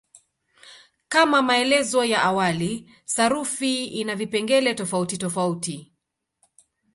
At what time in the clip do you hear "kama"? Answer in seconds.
1.09-1.41